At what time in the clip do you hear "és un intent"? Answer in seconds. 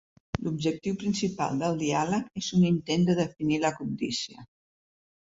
2.43-3.05